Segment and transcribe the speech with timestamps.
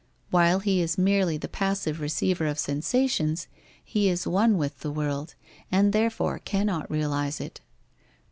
[0.31, 3.47] While he is merely the passive receiver of sensations,
[3.85, 5.35] he is one with the world,
[5.71, 7.61] and therefore cannot realize it.